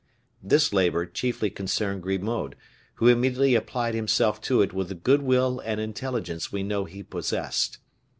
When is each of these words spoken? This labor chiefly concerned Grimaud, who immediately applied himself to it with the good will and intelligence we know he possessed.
This 0.41 0.73
labor 0.73 1.05
chiefly 1.05 1.51
concerned 1.51 2.01
Grimaud, 2.01 2.55
who 2.95 3.07
immediately 3.07 3.53
applied 3.53 3.93
himself 3.93 4.41
to 4.41 4.63
it 4.63 4.73
with 4.73 4.89
the 4.89 4.95
good 4.95 5.21
will 5.21 5.59
and 5.59 5.79
intelligence 5.79 6.51
we 6.51 6.63
know 6.63 6.85
he 6.85 7.03
possessed. 7.03 7.77